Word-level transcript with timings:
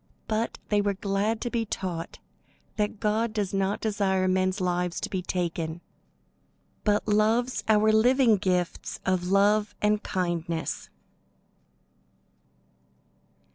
But 0.27 0.57
they 0.69 0.81
were 0.81 0.95
glad 0.95 1.41
to 1.41 1.51
be 1.51 1.63
taught 1.63 2.17
that 2.75 2.99
God 2.99 3.33
does 3.33 3.53
not 3.53 3.79
desire 3.81 4.27
men's 4.27 4.59
lives 4.59 4.99
to 5.01 5.11
be 5.11 5.21
taken, 5.21 5.79
but 6.83 7.07
loves 7.07 7.63
our 7.67 7.91
living 7.93 8.37
gifts 8.37 8.99
of 9.05 9.27
love 9.27 9.75
and 9.79 10.01
kindness. 10.01 10.89